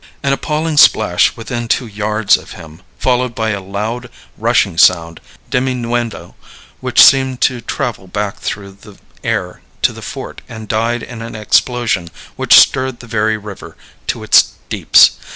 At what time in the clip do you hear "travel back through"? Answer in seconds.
7.61-8.71